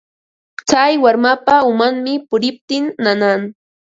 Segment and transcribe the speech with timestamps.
[0.67, 3.41] Tsay warmapa umanmi puriptin nanan.